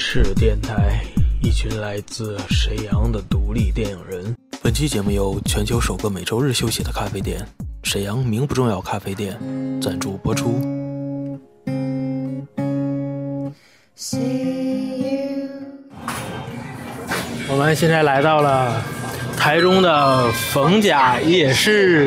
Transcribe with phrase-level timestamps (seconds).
[0.00, 1.00] 赤电台，
[1.42, 4.32] 一群来自沈阳的独立电影人。
[4.62, 7.44] 本期节目由全球首个每周日休息的咖啡店——
[7.82, 9.36] 沈阳名不重要咖啡店
[9.82, 10.60] 赞助播出。
[17.48, 18.80] 我们现在来到了
[19.36, 22.06] 台中的逢甲夜市，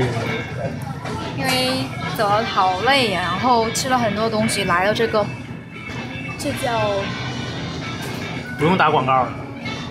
[1.38, 1.84] 因为
[2.18, 5.26] 走了好累呀，然后吃了很多东西，来到这个，
[6.40, 6.90] 这叫
[8.62, 9.34] 不用打广告了。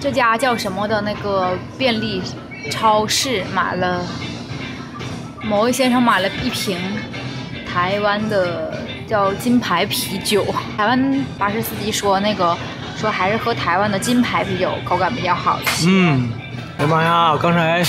[0.01, 2.23] 这家叫什么的那个便利
[2.71, 4.01] 超市，买了
[5.43, 6.79] 某位先生买了一瓶
[7.69, 10.47] 台湾的叫金牌啤酒，
[10.79, 12.57] 台湾巴士司机说那个
[12.97, 15.89] 说还是喝台湾的金牌啤酒口感比较好一些。
[15.91, 16.31] 嗯，
[16.79, 17.33] 哎呀妈呀！
[17.33, 17.83] 我刚才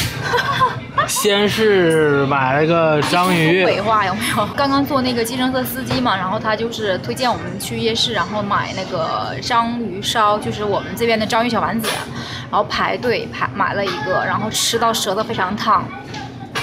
[1.08, 4.46] 先是买了个章鱼东，北话有没有？
[4.56, 11.90] 刚刚做那个计程车司机嘛，然后他就是推荐我们去夜市，然后买那个章鱼烧，就是我们这边的章鱼小丸子，
[12.50, 15.84] 然后排队排买了一个，然后吃到舌头非常烫。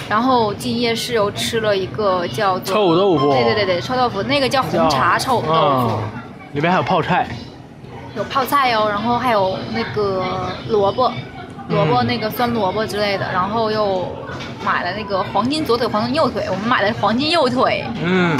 [0.08, 6.02] 然后进夜市又吃了一个叫做臭豆腐对对对对，臭豆腐，那个叫红茶臭豆腐，嗯
[6.52, 7.28] 里面还有泡菜。
[8.16, 10.24] 有泡菜哦，然后还有那个
[10.68, 11.12] 萝卜，
[11.68, 14.06] 萝卜嗯那个酸萝卜之类的，然后又
[14.64, 17.84] 买了那个黄金左腿、黄金右腿，我们买的黄金右腿。
[18.02, 18.36] 嗯，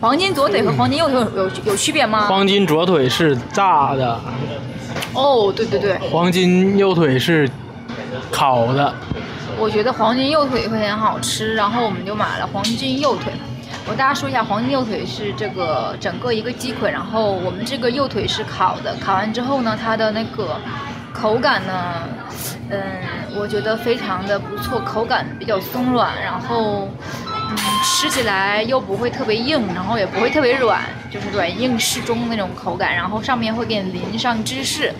[0.00, 2.26] 黄金左腿和黄金右腿有有有区别吗？
[2.28, 4.20] 黄金左腿是炸的，
[5.14, 7.48] 哦，对对对，黄金右腿是
[8.30, 8.94] 烤的。
[9.58, 13.32] 我觉得黄金右腿会很好吃，然后我们就买了黄金右腿。
[13.86, 20.56] 我大家说一下，黄金右腿是这个整个一个鸡腿，然后我们这个右腿是烤的，烤完之后呢，它的那个
[21.12, 22.08] 口感呢，
[22.70, 22.80] 嗯，
[23.36, 26.88] 我觉得非常的不错，口感比较松软，然后
[27.50, 34.92] 嗯，吃起来又不会特别硬，然后也不会特别软，就是软硬适中那种口感，然后上面会给你淋上芝士。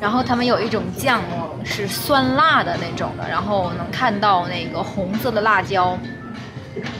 [0.00, 1.22] 然后他们有一种酱
[1.64, 5.96] 是酸辣的那种的，然后能看到那个红色的辣椒，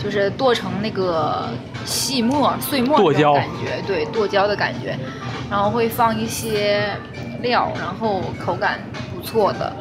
[0.03, 1.51] 就是剁成那个
[1.85, 4.97] 细末、碎末剁椒那种感觉，对，剁椒的感觉，
[5.51, 6.97] 然后会放一些
[7.45, 8.81] 料，然后口感
[9.15, 9.73] 不错的。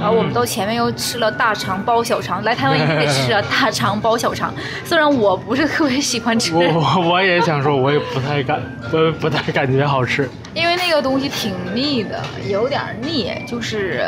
[0.00, 4.52] 然后我们到前面又吃了大肠包小肠，来台湾一定得吃啊 大肠包小肠。
[4.84, 10.28] 虽然我不是特别喜欢吃，我我我也想说，我也不太感，不不太感觉好吃。
[10.54, 14.04] 因为那个东西挺腻的，有点腻，就是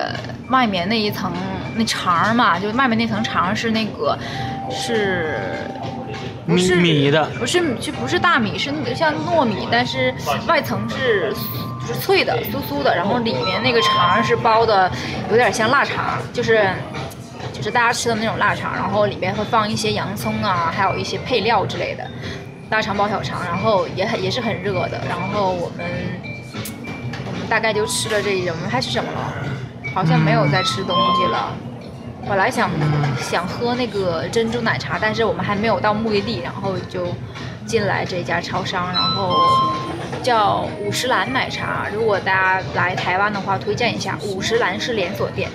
[0.49, 1.33] 外面那一层
[1.77, 4.19] 那肠嘛，就外面那层肠是那个
[4.71, 5.39] 是
[6.47, 10.13] 不米是米的，不是就不是大米，是像糯米，但是
[10.47, 11.39] 外层是就
[11.87, 14.91] 是脆的、酥酥的，然后里面那个肠是包的
[15.31, 16.69] 有点像腊肠，就是。
[17.53, 22.05] 就是大家吃的那种腊肠，然后里面会放一些洋葱啊，还有一些配料之类的，
[22.69, 25.01] 大肠包小肠，然后也很也是很热的。
[25.09, 25.87] 然后我们
[27.27, 29.33] 我们大概就吃了这一种，我们还吃什么了？
[29.95, 31.53] 好像没有再吃东西了。
[32.29, 32.69] 本来想
[33.21, 37.07] 想喝那个珍珠奶茶，但是我们还没有到目的地，然后就
[37.67, 39.39] 进来这家超商，然后
[40.25, 41.87] 叫五十岚奶茶。
[41.95, 45.51] 如果大家来台湾的话，推荐一下，五十岚是连锁店，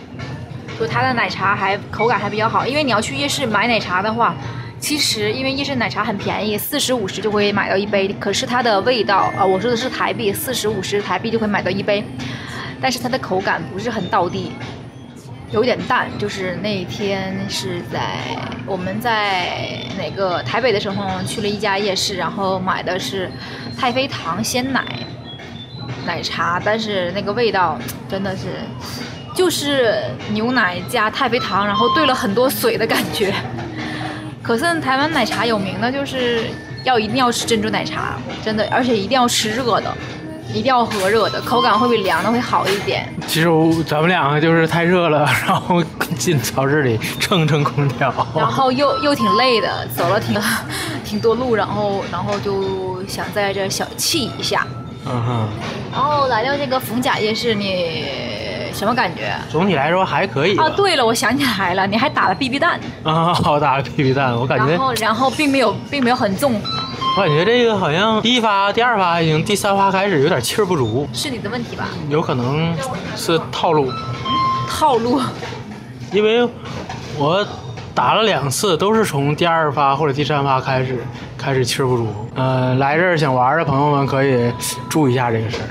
[0.80, 2.68] 就它的奶茶还口感还比较好。
[2.68, 4.36] 因为你要去夜市买奶茶的话，
[4.80, 12.04] 其实因为夜市奶茶很便宜，四十五十就会买到一杯，可是它的味道啊、我说的是台币，四十五十台币就会买到一杯，
[12.80, 14.52] 但是它的口感不是很到地。
[15.52, 18.20] 有点淡，就是那天是在
[18.66, 23.30] 我们在哪个台北的时候去了一家夜市，然后买的是
[23.78, 24.86] 太妃糖鲜奶
[26.06, 28.48] 奶茶，但是那个味道真的是
[29.36, 33.34] 就是牛奶加太妃糖，然后兑了很多水的感觉。
[34.44, 36.46] 可是台湾奶茶有名的就是
[36.84, 39.96] 要一定要吃珍珠奶茶，真的，而且一定要吃热的，
[40.54, 43.08] 一定要喝热的，口感会比凉的会好一点。
[43.28, 45.84] 其实我咱们两个就是太热了，然后
[46.18, 48.12] 进超市里蹭蹭空调。
[48.36, 50.36] 然后又又挺累的，走了挺
[51.06, 54.66] 挺多路，然后然后就想在这小憩一下。
[55.06, 55.48] 嗯哼，
[55.94, 58.04] 然后来到这个逢甲夜市，你
[58.74, 59.34] 什么感觉？
[59.50, 60.66] 总体来说还可以吧。
[60.66, 66.62] 啊，对了，我想起来了，你还打了 BB 弹，啊，我打了 BB 弹，我感觉然后然后并没有并没有很重，
[67.18, 71.90] 我感觉这个好像第一发、第二发还行，第三发开始有点气儿不足，是你的问题吧？
[72.08, 72.74] 有可能
[73.16, 73.92] 是套路，
[74.70, 75.20] 套路。
[76.14, 76.48] 因为
[77.18, 77.46] 我
[77.94, 81.04] 打了两次，都是从第二发或者第三发开始
[81.38, 82.08] 开始气儿不足。
[82.36, 84.52] 呃，来这儿想玩的朋友们可以
[84.90, 85.68] 注意一下这个事儿。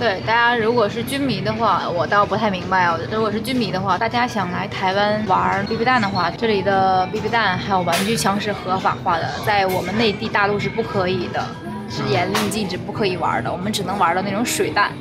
[0.00, 2.98] 对，大家如果是军迷的话，我倒不太明白哦。
[3.12, 11.44] 如果是军迷的话，大家想来台湾玩 BB 弹的话，这里的 BB 弹还有玩具枪是合法化的，在我们内地大陆是不可以的。
[11.92, 14.92] 是严令禁止不可以玩的，我们只能玩到那种水弹，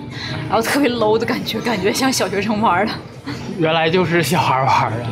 [0.49, 2.91] 然后特别 low 的感觉，感觉像小学生玩的。
[3.59, 5.05] 原来就是小孩玩的，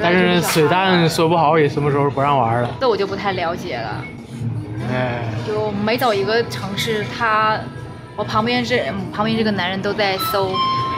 [0.00, 2.70] 但是是水弹说不好也什么时候不让玩了。
[2.80, 4.04] 这我就不太了解了。
[4.92, 7.58] 哎，就每走一个城市，他
[8.16, 10.50] 我旁边这嗯旁边这个男人都在搜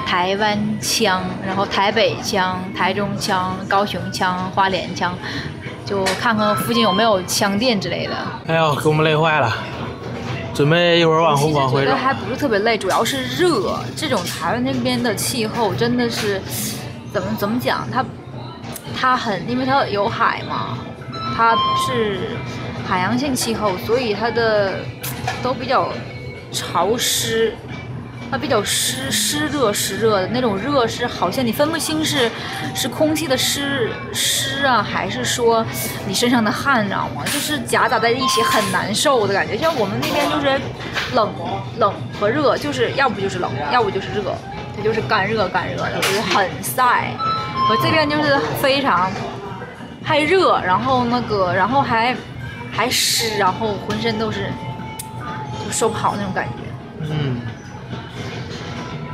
[0.06, 5.12] 台湾腔，然后台北腔、台中腔、高雄腔、花莲腔，
[5.85, 8.15] 就看看附近有没有枪店之类的。
[8.47, 9.53] 哎呦，给我们累坏了，
[10.55, 11.97] 准备一会儿往回其实往回走觉得。
[11.97, 13.79] 还不是特别累，主要是热。
[13.97, 16.41] 这种台湾那边的气候真的是
[17.12, 17.87] 怎么怎么讲？
[17.93, 18.05] 它
[18.99, 20.79] 它很，因为它有海嘛，
[21.37, 21.55] 它
[21.87, 22.21] 是
[22.88, 24.76] 海洋性气候，所以它的
[25.43, 25.88] 都比较
[26.53, 27.55] 潮湿。
[28.31, 32.31] 它比较湿湿热湿热的那种热是好像你分不清是
[32.75, 35.65] 是空气的湿湿啊，还是说
[36.06, 37.23] 你身上的汗，你知道吗？
[37.25, 39.56] 就是夹杂在一起很难受的感觉。
[39.56, 40.61] 像我们那边就是
[41.15, 41.33] 冷
[41.79, 44.35] 冷和热，就是要不就是冷，要不就是热，
[44.77, 47.15] 它就是干热干热的，就是很晒。
[47.71, 49.11] 我这边就是非常
[50.05, 52.15] 还热，然后那个然后还
[52.71, 54.53] 还湿，然后浑身都是
[55.69, 57.09] 就受不好那种感觉。
[57.11, 57.41] 嗯，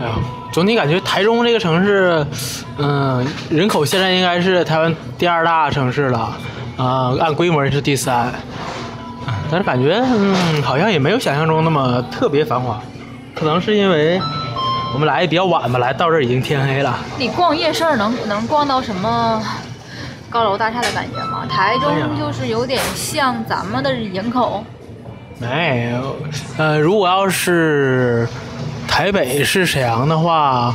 [0.00, 0.12] 哎呀，
[0.52, 2.24] 总体感觉台中这个城市，
[2.78, 6.32] 嗯，人口现在应该是台湾第二大城市了，
[6.76, 8.32] 啊、按规模是第三，
[9.50, 12.80] 但是感觉嗯，好像也没有想象中那么特别繁华，
[13.34, 14.20] 可能是因为
[14.94, 16.96] 我们来的比较晚吧，来到这儿已经天黑了。
[17.18, 19.42] 你逛夜市能能逛到什么
[20.30, 21.44] 高楼大厦的感觉吗？
[21.48, 24.64] 台中就是有点像咱们的营口，
[25.38, 26.16] 没有，
[26.56, 28.28] 呃，如果要是
[28.86, 30.74] 台北是沈阳的话，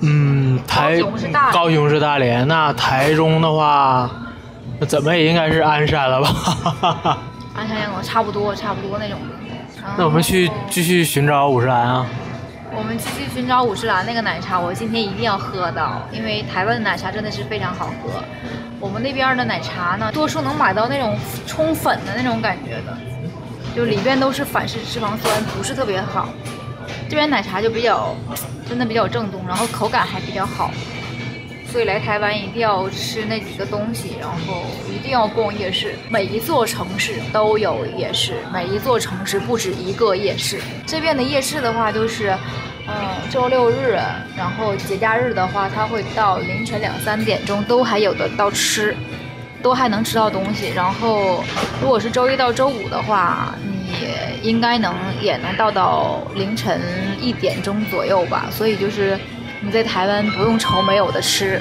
[0.00, 0.98] 嗯，台
[1.52, 4.10] 高雄是大连那台中的话，
[4.80, 7.18] 那怎么也应该是鞍山了吧？
[7.54, 9.28] 鞍山、阳光差不多差不多那种的。
[9.98, 12.06] 那我们去继续寻找五十岚啊。
[12.76, 18.10] 我们继续寻找五十岚那个奶茶，我今天一定要喝到，因为台湾的奶茶真的是非常好喝。
[18.80, 22.98] 我们那边的奶茶呢，多数能买到那种冲粉的那种感觉的，
[23.74, 26.28] 就里边都是反式脂肪酸，不是特别好。
[27.08, 28.14] 这边奶茶就比较，
[28.68, 30.70] 真的比较正宗，然后口感还比较好。
[31.70, 35.96] 所以来台湾一定要吃那几个东西，然后一定要逛夜市。
[36.08, 40.60] 每一座城市都有夜市，每一座城市不止一个夜市。
[40.86, 42.32] 这边的夜市的话，就是，
[42.86, 42.94] 嗯，
[43.28, 43.98] 周六日，
[44.36, 48.94] 然后节假日的话，它会到凌晨两三点钟都还有的到吃，
[49.64, 50.68] 都还能吃到东西。
[50.74, 51.42] 然后
[51.80, 56.80] 如果是周一到周五的话，你应该能也能到到凌晨
[57.18, 58.46] 一点钟左右吧。
[58.52, 59.18] 所以就是
[59.60, 61.60] 你在台湾不用愁没有的吃，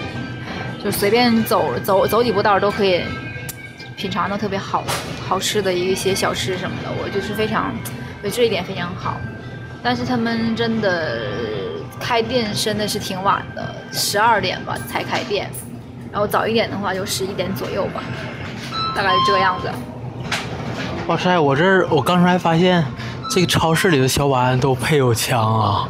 [0.83, 3.01] 就随便走走走几步道都可以
[3.95, 4.83] 品尝到特别好
[5.25, 6.89] 好吃的一些小吃什么的。
[7.01, 7.73] 我就是非常
[8.21, 9.15] 对这一点非常好。
[9.81, 11.19] 但是他们真的
[11.99, 15.49] 开店真的是挺晚的，十二点吧才开店，
[16.13, 18.03] 然后早一点的话就十一点左右吧，
[18.95, 19.67] 大概是这个样子。
[21.07, 22.85] 哇塞，我这儿我刚才还发现，
[23.31, 25.89] 这个超市里的小保安都配有枪啊，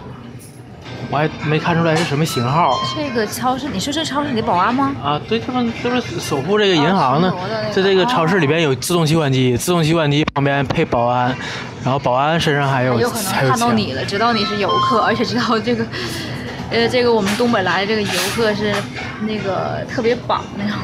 [1.11, 2.79] 我还没看出来是什么型号。
[2.95, 4.95] 这个超市，你说这超市里的保安吗？
[5.03, 11.35] 啊，对，他们就是守护这个银行的那，个在这个超市里边有自动取款机，自动取款机旁边配保安，
[11.83, 13.33] 然后保安身上还有有可能。
[13.33, 15.85] 看到你了，知道你是游客，而且知道这个，
[16.71, 18.73] 呃，这个我们东北来的这个游客是
[19.21, 20.77] 那个特别绑那种。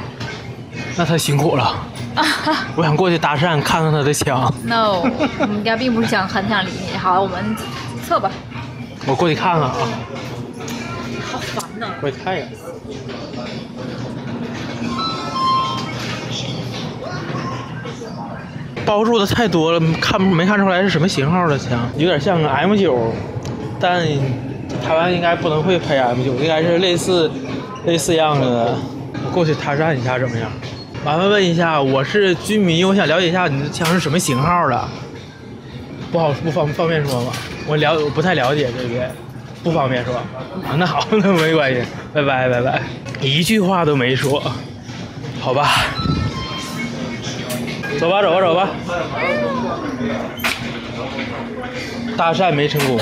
[0.95, 1.75] 那他辛苦了，
[2.75, 5.01] 我想过去搭讪，看看他的枪，No，
[5.39, 6.97] 我们家并不是想很想理你。
[6.97, 7.55] 好，我们
[8.05, 8.29] 测吧。
[9.05, 9.75] 我过去看看啊，
[11.31, 11.87] 好烦呐！
[12.01, 12.49] 过去看一眼。
[18.85, 23.13] 包住的太多了，看没看出来是什么型号的枪，有点像个 M 九，
[23.79, 24.05] 但
[24.85, 27.31] 台湾应该不能会拍 M 九，应该是类似
[27.89, 28.77] 类似样子的。
[29.25, 30.47] 我过去搭讪一下怎么样？
[31.03, 34.87] 麻烦问一下，我是军迷，我想了解一下你的枪是什么型号的？
[36.11, 37.31] 不好不方方便说吗？
[37.65, 39.11] 我了我不太了解这边，
[39.63, 40.13] 不方便说。
[40.15, 41.81] 啊，那好，那没关系，
[42.13, 42.79] 拜拜拜拜，
[43.21, 44.39] 一句话都没说，
[45.39, 45.67] 好吧。
[47.99, 48.69] 走吧走吧走吧，
[52.15, 52.99] 搭讪没成功。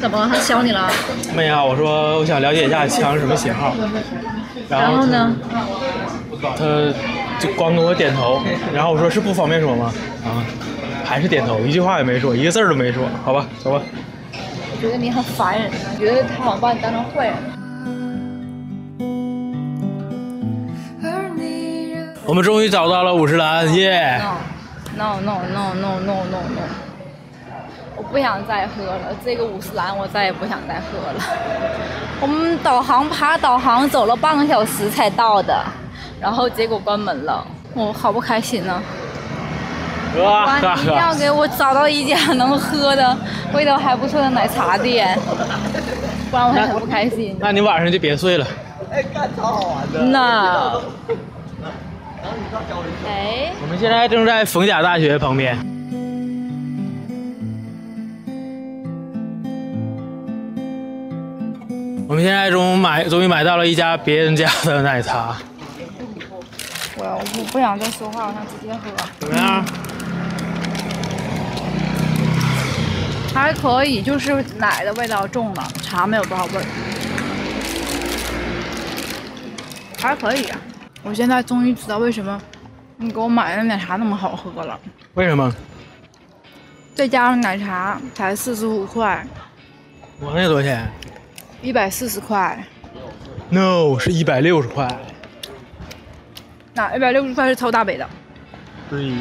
[0.00, 0.28] 怎么了？
[0.28, 0.90] 他削你了？
[1.34, 3.76] 没啊，我说我想了解一下枪是什么型号，后
[4.68, 5.34] 然后呢？
[6.40, 6.92] 他他
[7.40, 8.40] 就光跟我点头，
[8.74, 9.92] 然后我说是不方便说吗？
[10.24, 10.44] 啊，
[11.04, 13.80] 还是点头，一句话也没说，一个字儿都没说，好吧，走吧。
[14.32, 17.36] 我觉得你很烦人，我觉得他好像把你当成坏人。
[22.26, 24.36] 我们终于找到了五十岚，耶、嗯
[24.96, 26.85] ，No no no no no no no！
[28.16, 31.22] 我不想再喝了，这个五十兰我再也不想再喝了。
[32.18, 35.62] 我们导航爬导航走了半个小时才到的，
[36.18, 38.82] 然后结果关门了，我好不开心呢。
[40.18, 43.14] 哇哇，你一定要给我找到一家能喝的、
[43.52, 45.14] 味道还不错的奶茶店，
[46.32, 47.36] 不然我很不开心。
[47.38, 48.46] 那你晚上就别睡了。
[48.90, 50.80] 哎，干超好玩的那，
[53.06, 55.75] 哎，我们现在正在逢甲大学旁边。
[62.08, 65.36] 我们现在终买，终于买到了一家别人家的奶茶，
[66.96, 68.80] 我我不想再说话，我想直接喝。
[69.18, 69.64] 怎么样？
[73.34, 76.64] 还可以，就是奶的味道重了，茶没有多少味儿，
[79.98, 80.60] 还可以啊。
[81.02, 82.40] 我现在终于知道为什么
[82.96, 84.78] 你给我买的奶茶那么好喝了。
[85.14, 85.52] 为什么？
[86.94, 89.26] 再加上奶茶才四十五块，
[90.20, 90.88] 我那多少钱
[91.62, 92.64] 一百四十块。
[93.48, 94.88] ？No，是一百六十块。
[96.74, 98.08] 那一百六十块是超大杯的。
[98.90, 99.12] 对。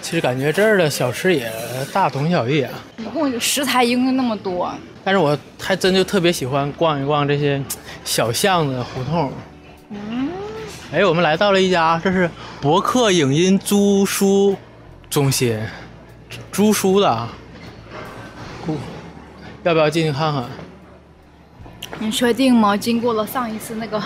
[0.00, 1.48] 其实感觉这儿的小吃也
[1.92, 7.62] 大同小异啊，一共食材一共那么多，但是我还真就特别喜欢逛一逛这些
[8.04, 9.32] 小巷子、胡同。
[9.90, 10.30] 嗯，
[10.92, 12.28] 哎，我们来到了一家，这是
[12.60, 14.56] 博客影音租书
[15.08, 15.56] 中心，
[16.52, 17.28] 租书的啊。
[18.66, 18.76] 呼
[19.62, 20.44] 要不要进去看看？
[21.98, 22.76] 你确定吗？
[22.76, 24.02] 经过了上一次那个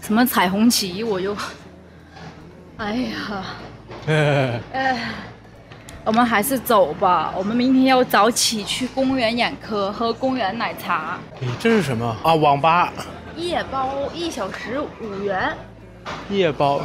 [0.00, 1.36] 什么彩虹旗，我就，
[2.76, 3.44] 哎呀。
[4.06, 5.10] 哎， 哎，
[6.04, 7.32] 我们还是走吧。
[7.36, 12.34] 我们明天要早起去公园眼科喝公园奶茶，哎这是什么啊？
[12.34, 12.92] 网吧
[13.36, 15.56] 夜包一小时五元。
[16.30, 16.82] 夜包，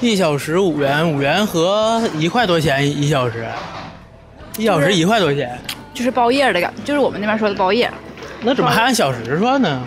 [0.00, 3.46] 一小时五元，五元和一块多钱一小时，
[4.56, 5.58] 一小时一块多钱，
[5.92, 7.90] 就是包夜的感，就是我们那边说的包夜，
[8.42, 9.82] 那怎么还按小时算呢？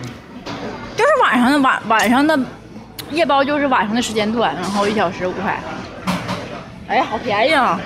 [0.95, 2.37] 就是晚上的晚晚上的
[3.11, 5.57] 夜包，就是晚上的时间段，然后一小时五块。
[6.87, 7.79] 哎，好便宜啊！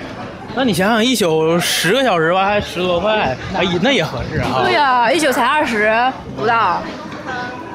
[0.54, 4.62] 那你想想，一宿十个小时吧，还十多块，哎，那也合适啊。
[4.64, 5.92] 对呀、一宿才二十
[6.36, 6.82] 不到。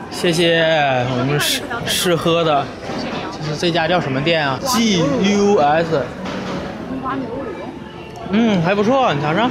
[0.09, 0.63] 谢谢
[1.11, 2.65] 我们试试喝的，
[3.31, 6.01] 就是这家叫什么店啊？G U S。
[8.29, 9.49] 嗯，还不错，你尝尝。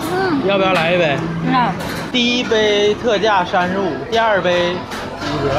[0.00, 1.16] 嗯，要不要来一杯？
[1.50, 1.72] 那
[2.10, 5.54] 第一杯特价三十五，第二杯五折。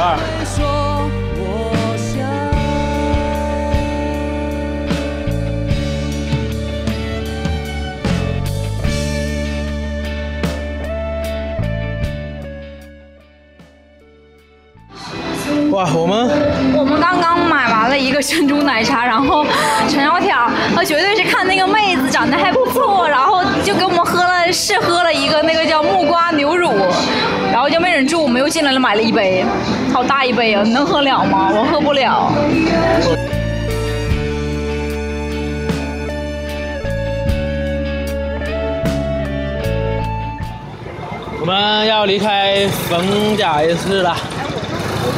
[15.72, 16.30] 哇，我们
[17.98, 19.46] 一个珍珠奶茶，然后
[19.90, 26.72] 陈小挑他绝对是看那个妹子长得还不错，然后就给我们喝了试喝了一个那个叫木瓜牛乳，
[27.52, 29.46] 然后就没忍住，我们又进来了买了一杯，
[29.94, 31.52] 好大一杯啊，你能喝了吗？
[31.54, 32.32] 我喝不了。
[41.40, 44.16] 我们要离开冯家夜市了，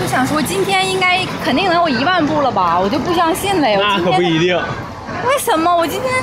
[0.06, 2.80] 就想说，今天应该肯定能有一万步了吧？
[2.80, 3.80] 我就不相信了呀。
[3.82, 4.56] 那可不一定。
[4.56, 6.14] 为什么我今天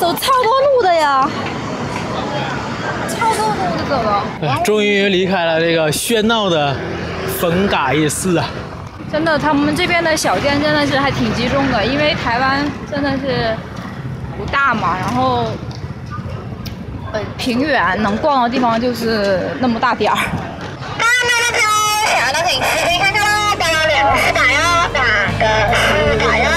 [0.00, 1.30] 走超多路的呀？
[3.08, 4.24] 超多路的走了。
[4.42, 6.74] 哎终于离开了这个喧闹的
[7.38, 8.46] 逢甲夜市啊！
[9.12, 13.54] 真的，他们这边的小店真的是还挺集中的，因为台湾真的是
[14.36, 15.44] 不大嘛，然后
[17.12, 20.18] 呃平原能逛的地方就是那么大点儿。
[22.48, 25.00] 你，可以看看喽，当然两个是打哟，打
[25.38, 26.48] 个是打哟，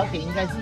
[0.00, 0.52] 早点应该是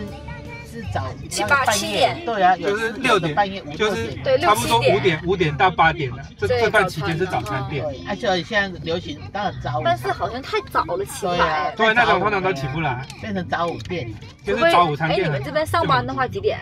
[0.71, 4.23] 是早七八七点对啊，有就是的六点半夜五，六就是点。
[4.23, 7.85] 对差不多六七点五点五点到八点的，这这段期间是早餐店。
[8.09, 14.13] 而且现在流行当然早午，但是好像太早了起不来，对，那种通常早午都起不来，变成早午店，
[14.45, 16.59] 就是早午餐店，你店了们这，边上班的话几点？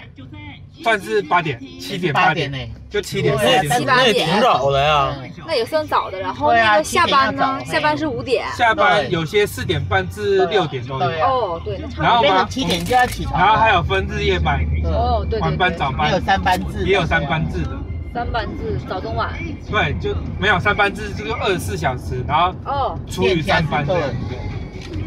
[0.83, 2.59] 算是八点、七点、八点，呢。
[2.89, 3.85] 就七点、四点。
[3.85, 5.15] 那也挺早的呀。
[5.19, 6.19] 嗯那也算早的。
[6.19, 8.45] 然后那个下班呢下班是五点。
[8.57, 11.29] 下班有些四点半至六点都有，对啊。
[11.31, 12.33] 哦，对，那差然后不多。
[12.33, 16.09] 变成七点就要起床，然后还有分日夜班，对哦，对对晚班对，早班。
[16.09, 17.71] 也有三班制，也有三班制的，
[18.13, 19.33] 三班制，早中晚。
[19.71, 22.99] 对，就没有三班制，就是二十四小时，然后哦。
[23.09, 23.87] 除以三班。
[23.87, 24.17] 这样子。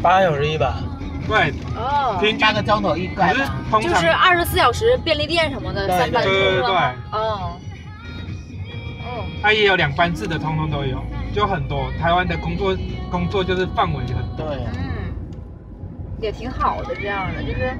[0.00, 0.72] 八小时一班，
[1.26, 3.54] 对，哦，平均八个钟头一可班是嘛。
[3.70, 6.94] 通常就是二十四小时便利店什么的，对三班制对对是吧？
[7.10, 7.52] 对哦。
[9.02, 11.02] 哦，它也有两班制的，通通都有，
[11.34, 11.90] 就很多。
[12.00, 12.76] 台湾的工作
[13.10, 15.14] 工作就是范围很多，对啊，嗯，
[16.20, 17.76] 也挺好的，这样的就是，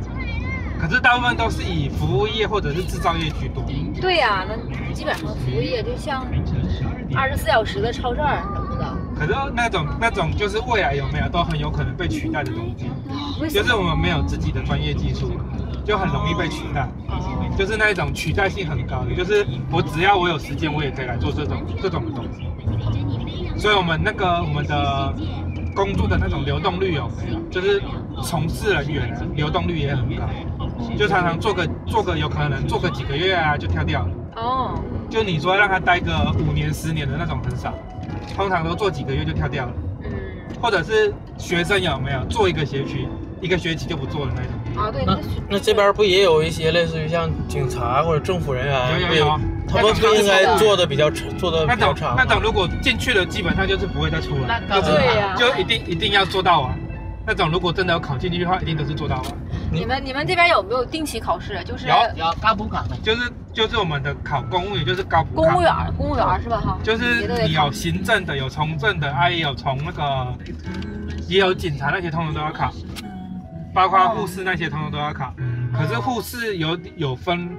[0.81, 3.63] 可是大部分都是以服务业或者是制造业居多。
[4.01, 6.27] 对呀、那基本上服务业就像
[7.15, 8.60] 二十四小时的超市儿什么的。
[9.21, 12.87] 可是那种那种就是未来有没有都很有可能被取代的东西？
[13.51, 15.33] 就是我们没有自己的专业技术，
[15.85, 16.89] 就很容易被取代。
[17.09, 23.59] 哦就是那一种取代性很高的，就是我只要我有时间，我也可以来做这种这种的东西。
[23.59, 25.15] 所以我们那个我们的
[25.75, 27.41] 工作的那种流动率有没有？
[27.51, 27.83] 就是
[28.23, 30.25] 从事人员啊流动率也很高，
[30.97, 34.11] 就常常做个做个有可能做个几个月啊就跳掉了。
[34.37, 37.75] 哦，就你说让他待个五年十年的那种很少，
[38.35, 39.73] 通常都做几个月就跳掉了，
[40.05, 40.11] 嗯，
[40.61, 43.09] 或者是学生有没有做一个学期
[43.41, 44.51] 一个学期就不做了那种。
[44.77, 45.19] 啊对，那
[45.49, 52.15] 那这边不也有一些类似于像警察或者政府人员，有有有他们不应该做的比较长，做的那种比较长？
[52.17, 56.75] 那种如果进去了，基本上就是不会再出来，那就是对呀就一定一定要做到啊。
[57.27, 59.27] 那种如果真的要考进去的话，一定都是做到啊。
[59.71, 61.63] 你们你们这边有没有定期考试？
[61.65, 66.61] 就是有有高补考的，就是就是我们的考公务员，就是高补考公务员，公务员是吧？
[66.61, 70.35] 哈，就是你有行政的，有从政的，啊也有从那个，
[71.27, 72.73] 也有警察那些，通通都要考，
[73.75, 75.35] 包括护士那些，通通都要考。
[75.73, 77.51] 可是护士有有分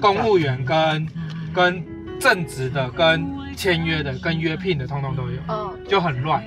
[0.00, 1.08] 公务员跟
[1.52, 1.84] 跟
[2.18, 3.26] 正职的、跟
[3.56, 6.42] 签约的、跟约聘的，通通都有，哦，就很乱。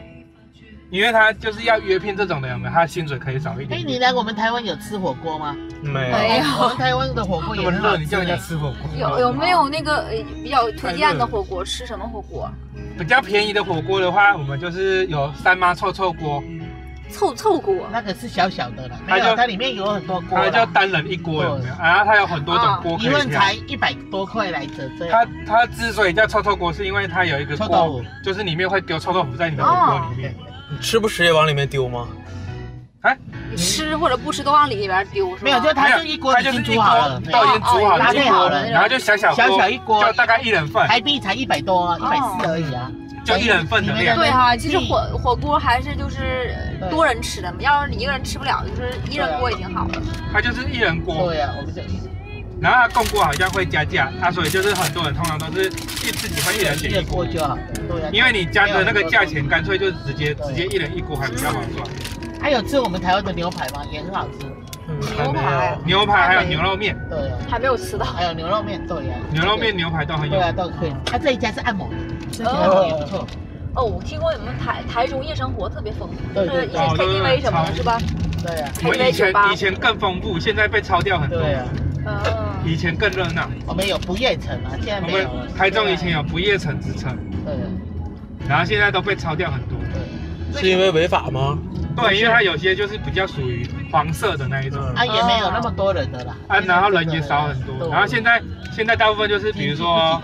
[0.93, 2.71] 因为他就是要约聘这种的，有没有？
[2.71, 3.88] 他薪水可以少一点哎，点。
[3.88, 5.57] 你来我们台湾有吃火锅吗？
[5.81, 8.95] 没没有我们台湾的火锅那么热，也很好吃你叫人家欸吃火锅？
[8.95, 11.65] 有有没有那个呃比较推荐的火锅？
[11.65, 12.48] 吃什么火锅？
[13.00, 16.44] 比较便宜的火锅的话，我们就是有三妈臭臭锅，
[17.11, 17.87] 臭臭锅。
[17.91, 21.74] 那个是小小的了，它有，它里面有很多锅它啦，叫单人一锅，有没有？
[21.81, 23.53] 然后它有很多种锅可以挑一份才。
[23.68, 25.27] 一百多块来着，它。
[25.48, 30.35] 它之所以叫臭臭锅，是因为它有一个臭豆锅，就是里面会丢臭豆腐在你的火锅里面。
[30.74, 32.07] 你吃不吃也往里面丢吗？
[33.01, 33.16] 哎，
[33.51, 35.42] 你吃或者不吃都往里边丢是吧？
[35.44, 42.90] 没有，就它没有就一锅已经它就是一煮好了，锅都已经煮好哦了，拉一锅配好了然后就小小小小一锅就大概一人份，台币才一百多，一百四而已啊，
[43.24, 44.18] 就一人份的量。
[44.18, 46.55] 对哈、其实火火锅还是就是
[46.90, 50.01] 多人吃的嘛，要是你一个人吃不了，就是一人锅也挺好的。
[50.31, 51.81] 它就是一人锅，对呀，我们就
[52.63, 58.07] 然后它供锅好像会加价，它所以就是很多人通常都是一自己会一人点一锅锅，就好了，对呀。
[58.13, 61.85] 因为你加的那个价钱，干脆就直接直接一人一锅还比较划算。
[62.41, 63.83] 还有吃我们台湾的牛排吗？
[63.91, 64.47] 也很好吃，
[65.17, 65.77] 牛排。
[65.85, 68.05] 牛排还有牛肉面，对呀，还没有吃到。
[68.05, 70.41] 还有牛肉面，对呀，牛肉面、牛排都很有对。
[70.41, 70.93] 啊，都可以。
[71.05, 71.89] 它这一家是按摩，
[72.31, 73.27] 吃起来按摩也不错。
[73.75, 77.97] 哦，我听过你们台台中夜生活特别丰富，就是一些 KTV 什么的，是吧？
[78.41, 81.41] 对呀，我以前以前更丰富，现在被抄掉很多。
[81.41, 81.65] 对呀，
[82.05, 82.16] 嗯，
[82.66, 83.50] 以前更热闹。
[83.66, 85.53] 我们有不夜城啊，现在我没有了们。
[85.55, 87.55] 台中以前有不夜城之称，对，
[88.48, 89.77] 然后现在都被抄掉很多。
[89.94, 90.61] 对。
[90.61, 91.57] 是因为违法吗？
[91.96, 96.35] 对，因为它有些就是比较属于黄色的那一种嗯啊，也没有那么多人的啦。
[96.48, 97.89] 啊，然后人也少很多。
[97.89, 98.39] 然后现在
[98.72, 100.22] 现在大部分就是比如说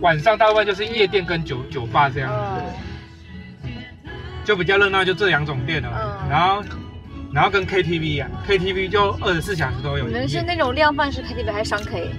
[0.00, 2.32] 晚上大部分就是夜店跟酒酒吧这样，
[3.64, 3.70] 嗯
[4.42, 5.90] 就比较热闹，就这两种店了。
[5.92, 6.62] 嗯然后
[7.32, 12.10] 然后跟 KTV 啊，KTV 就二十四小时都有你们，是那种量贩式 KTV 还是商 K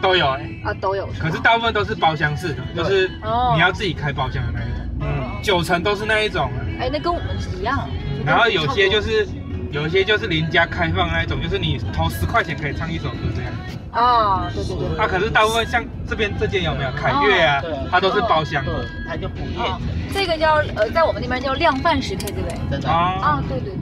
[0.00, 0.50] 都有哎。
[0.64, 0.72] 啊？
[0.80, 6.50] 都有可是大部分都是包厢式的，就是哦你要自己开包厢的那一种，嗯，九成都是那一种。
[6.80, 7.88] 哎，那跟我们是一样。
[8.26, 9.26] 然后有些就是
[9.70, 13.52] 有些就是邻家开放那一种，就是你投十块钱可以唱一首歌这样。
[13.92, 14.98] 啊，对对对。
[14.98, 17.62] 啊，可是大部分像这边这间有没有凯悦啊？
[17.90, 18.74] 它都是包厢对，
[19.08, 22.70] 它就不夜哦城，，这个叫呃，在我们那边叫量贩式 KTV。
[22.70, 22.88] 真的。
[22.90, 22.96] 啊。
[23.20, 23.81] 啊，对对对。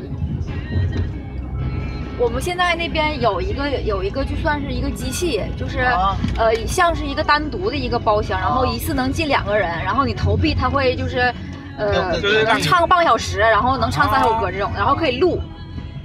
[2.21, 11.33] 我们现在那边有一个有一个就算是一个机器，就是、哦呃像是一个单独的一个包厢，然后一次能进两个人，然后你投币它会就是
[11.79, 15.41] 呃就是让你唱半个小时，然后能唱三首歌这种，然后可以录，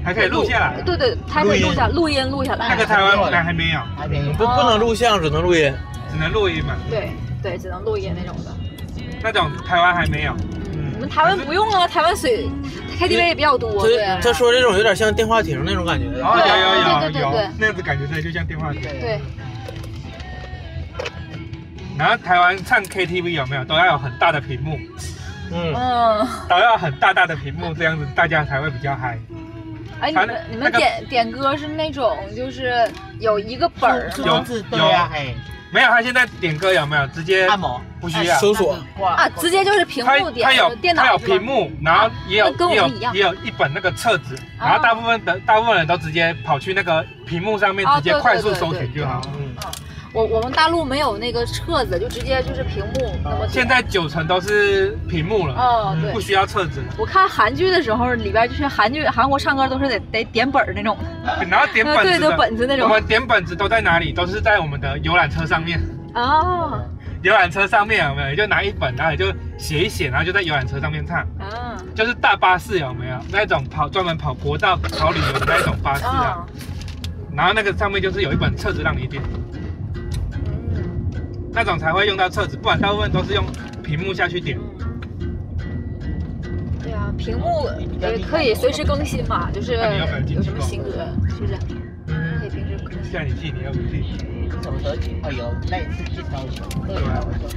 [0.05, 0.81] 还可以录下来。
[0.85, 4.31] 对对，他可以录下录音录下来，那个台湾还还没有，还没有。
[4.33, 5.73] 不不能录像，只能录音。
[6.09, 6.75] 只能录音嘛。
[6.89, 7.11] 对
[7.43, 8.51] 对，只能录音那种的。
[9.21, 10.33] 那种台湾还没有。
[10.95, 12.49] 嗯，我们台湾不用啊，台湾水
[12.97, 16.07] KTV 也比较多，对他他说这种有点像电话亭那种感觉。
[16.21, 18.81] 哦，有有有对对对对有，那样子感觉它就像电话亭。
[18.81, 19.19] 对。
[21.97, 24.77] 然后台湾唱 KTV 有没有都要有很大的屏幕，
[25.51, 29.17] 嗯，嗯，都要很大大的屏幕，这样子大家才会比较嗨。
[30.01, 32.85] 哎，你们你那个们点点歌是那种就是
[33.19, 34.13] 有一个本儿吗？
[34.43, 35.35] 数字对啊，嘿，
[35.75, 37.05] 没有，他现在点歌有没有？
[37.07, 37.81] 直接按摩。
[37.99, 38.37] 不需要。
[38.37, 38.77] 搜索。
[39.03, 44.61] 啊，直接就是屏幕点他有电脑它有屏幕，然后也有也有也有一本那个册子，哦。
[44.61, 49.21] 然后大部分的大部分人都直接跑去那个屏幕上面哦直接快速搜寻就好。
[49.37, 49.53] 嗯，
[50.15, 53.45] 我我们大陆没有那个册子，就直接就是屏幕那么。
[53.49, 56.85] 现在九成都是屏幕了，哦对不需要册子了。
[56.97, 60.97] 我看韩剧的时候，里边就是韩剧韩国唱歌都是得得点本儿那种，
[61.49, 64.13] 然后点本子 对本子那种我们点本子都在哪里？
[64.13, 65.79] 都是在我们的游览车上面。
[66.13, 66.81] 哦
[67.21, 68.29] 游览车上面有没有？
[68.29, 69.25] 你就拿一本，然后你就
[69.57, 71.17] 写一写，然后就在游览车上面唱。
[71.39, 76.11] 啊就是大巴士有没有那种跑专门跑国道跑旅游的那种巴士啊？
[76.11, 76.45] 啊！
[77.33, 79.41] 然后那个上面就是有一本册子让你点，嗯
[81.55, 83.45] 那种才会用到册子，不然大部分都是用
[83.81, 84.59] 屏幕下去点。
[86.83, 87.69] 对啊，屏幕
[88.01, 89.71] 也可以随时更新嘛，就是
[90.27, 91.53] 有什么新歌，是不是？
[92.37, 93.11] 可以平时更新。
[93.11, 94.03] 像你记，你要不记？
[94.61, 94.91] 什么得
[95.23, 96.43] 哦有类似一条
[96.85, 97.47] 对啊，我说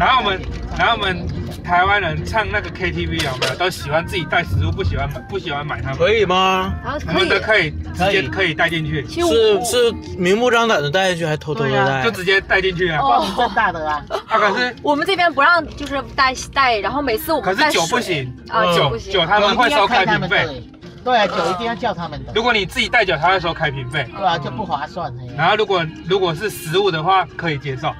[0.00, 0.40] 然后我们，
[0.78, 1.26] 然后我们
[1.62, 5.98] 台湾人唱那个 KTV 有没有都喜欢自己带食物，不喜欢买不喜欢买他们。
[5.98, 6.72] 可以吗？
[7.06, 12.02] 我们的可以直接可以带进去，是是明目张胆的带进去，还偷偷的带？
[12.02, 12.98] 就直接带进去啊。
[13.02, 20.62] 哦光明正大的啊，啊，可是我们这边不让就是带带，然后每次我可是酒们带水不行，啊，嗯酒不行酒他们会收开瓶费。
[21.04, 24.06] 对，啊，酒一定要叫他们的，如果你自己带酒，他会收开瓶费。
[24.16, 25.12] 对啊，就不划算。
[25.12, 27.94] 嘿然后如果如果是食物的话，可以接受，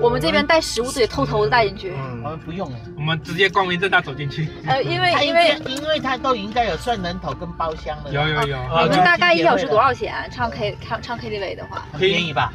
[0.00, 2.22] 我们这边带食物都得偷偷的带进去，嗯。
[2.24, 4.48] 我们不用哎，我们直接光明正大走进去。
[4.66, 10.14] 呃，因为因为因为他都应该有算人头跟包厢了，有有有，啊你们大概一小时多少钱？
[10.30, 12.52] 唱 K 唱唱 KTV 的话，很便宜吧？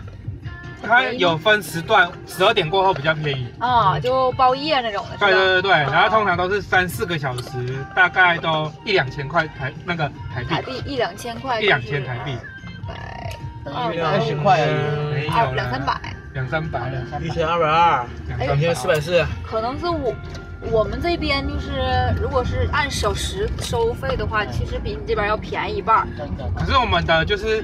[0.85, 3.47] 它有分时段，十二点过后比较便宜。
[3.57, 5.31] 啊，就包夜那种的，对？
[5.31, 12.37] 对对对，然后通常都是三四个小时，大概都一两千块台那个台币台币，一两千块，一两千台币，
[12.85, 13.33] 百
[13.63, 15.13] 等于二十块而已。
[15.13, 15.69] 没有啦。
[15.71, 15.79] 二
[16.33, 18.05] 两三，百，两三百，一千二百二，
[18.39, 19.23] 哎两三千四百四。
[19.45, 20.13] 可能是我
[20.71, 21.71] 我们这边就是
[22.19, 26.07] 如果是按小时收费的话，其实比你这边要便宜一半儿。
[26.17, 27.63] 真的，可是我们的就是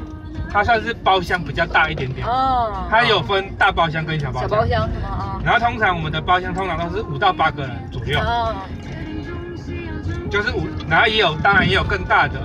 [0.52, 4.70] 它算是包厢比较大一点点，哦，它有分大包厢跟小包厢小包厢。
[4.70, 5.10] 厢是吗？
[5.10, 5.42] 啊。
[5.44, 8.54] 然后通常我们的包厢通常都是五到八个人左右，啊，
[10.30, 12.40] 就是五，然后也有当然也有更大的，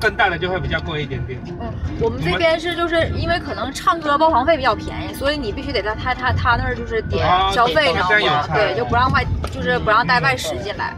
[0.00, 1.38] 更大的就会比较贵一点点。
[1.60, 8.48] 嗯，我们这边是就是因为可能唱歌包房费比较便宜，所以你必须得在他他他那儿就是点哦消费，你知道吗？
[8.54, 10.94] 对，就不让外就是不让带外食进来。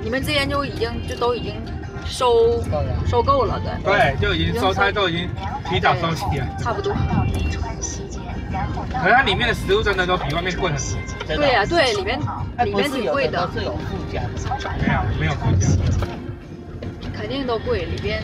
[0.00, 1.54] 你们这边就已经就都已经
[2.04, 2.62] 收。
[3.06, 5.28] 收够了，对，对，就已经收菜都已经
[5.68, 6.46] 提早收齐了。
[6.58, 6.94] 差不多。
[9.02, 10.86] 可是它里面的食物真的都比外面贵很多。
[11.26, 12.18] 真的对呀、对，里面
[12.56, 14.28] 哎，里面挺贵的，有附加的，
[14.80, 15.66] 没有没有附加。
[17.22, 18.20] 肯定都贵，里边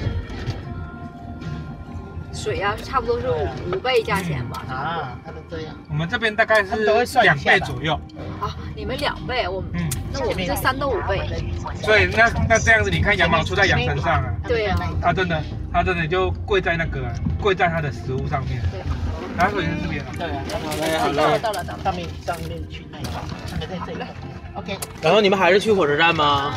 [2.34, 4.64] 水啊差不多是五五倍价钱吧。
[4.68, 5.74] 啊，他都这样。
[5.88, 6.84] 我们这边大概是
[7.22, 7.94] 两倍左右，
[8.40, 11.44] 啊，你们两倍，我们嗯，那我们这三到五倍。
[11.80, 15.40] 所以那那这样子，你看羊毛出在羊身上啊，对啊它真的
[15.72, 18.60] 它真的就贵在那个啊贵在它的食物上面。
[18.72, 18.80] 对，
[19.36, 21.84] 然后所以是这边啊，对啊，到了到了到了。
[21.84, 24.04] 上面上面去那一块，他们在这里。
[24.58, 26.52] OK，然后你们还是去火车站吗？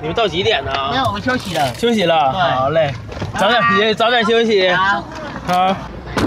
[0.00, 0.72] 你们到几点呢？
[0.90, 1.74] 没有，我们休息了。
[1.74, 2.90] 休息了，好嘞，
[3.38, 5.04] 早点也早点休息，好，
[5.46, 5.76] 好，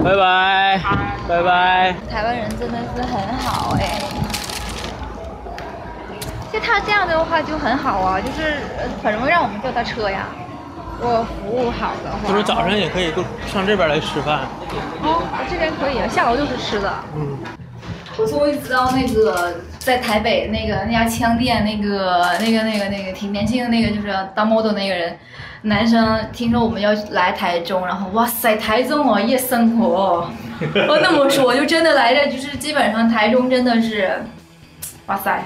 [0.04, 0.80] 拜拜，
[1.28, 1.96] 拜拜。
[2.08, 4.00] 台湾人真的是很好哎。
[6.54, 10.28] 就他这样的话就很好啊，就是呃很容易让我们叫他车呀。
[11.00, 14.42] 如果服务好的话，就是早上也可以过上这边来吃饭。
[15.02, 16.94] 哦，这边可以，下楼就是吃的。
[17.16, 17.40] 嗯，
[18.18, 25.18] 我终于知道那个在台北那个那家枪店那个那个那个那个挺年轻的那个就是当 model 那个人，
[25.64, 30.30] 男生听说我们要来台中，然后哇塞，台中哦夜生活哦，
[30.88, 34.24] 我那么说就真的来这就是基本上台中真的是，
[35.08, 35.44] 哇塞。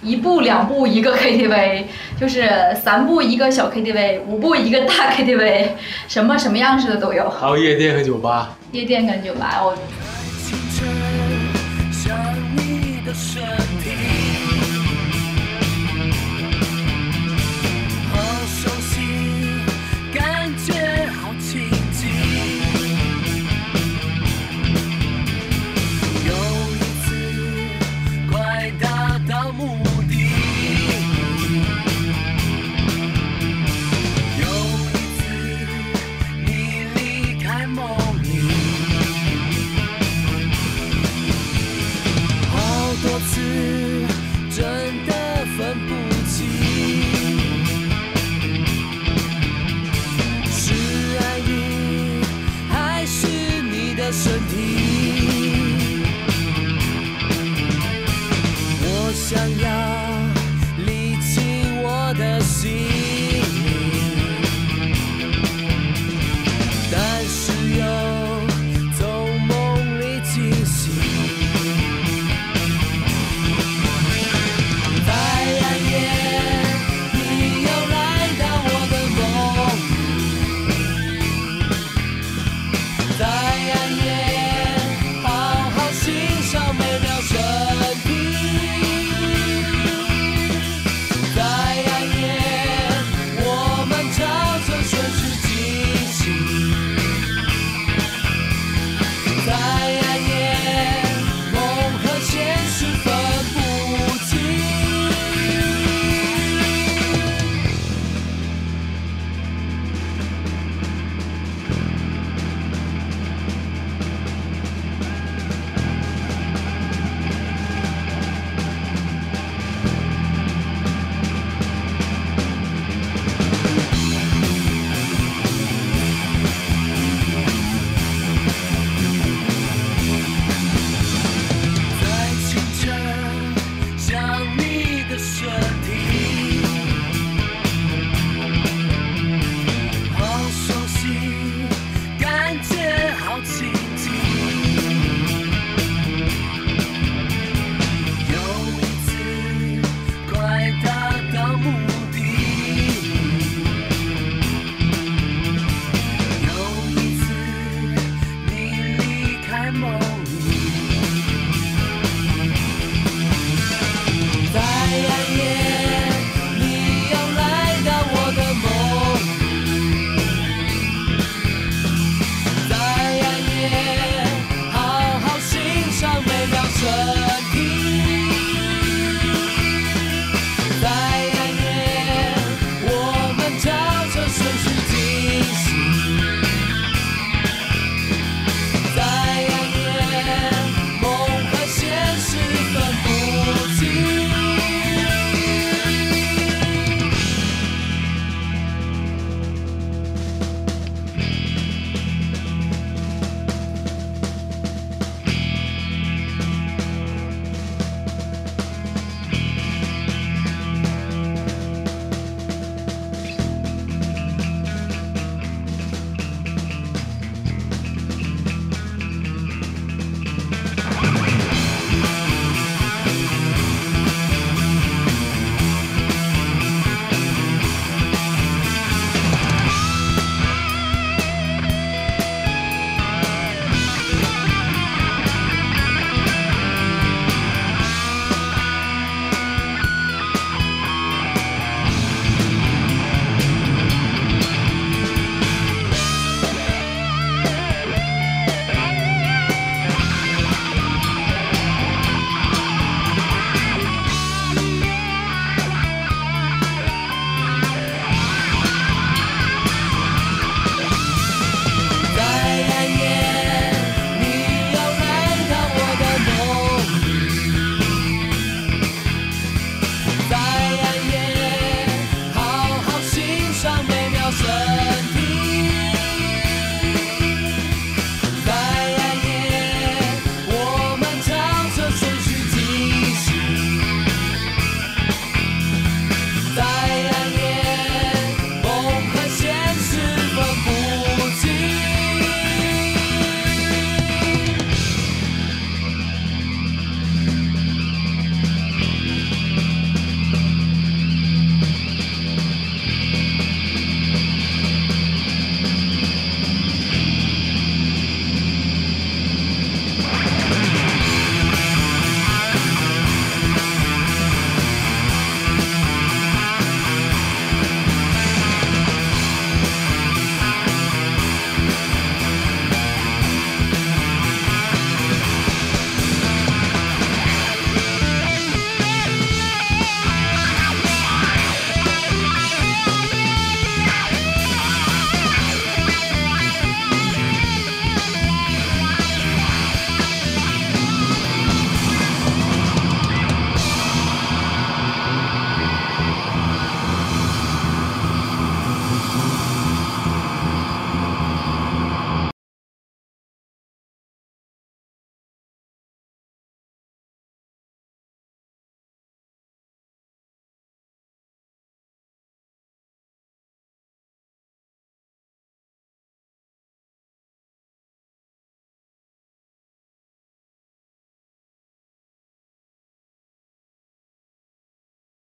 [0.00, 1.82] 一步两步一个 KTV，
[2.20, 2.48] 就是
[2.80, 5.70] 三步一个小 KTV，五步一个大 KTV，
[6.06, 7.28] 什么什么样式的都有。
[7.28, 8.56] 还有夜店和酒吧。
[8.70, 9.76] 夜店跟酒吧，我
[13.08, 13.87] 你的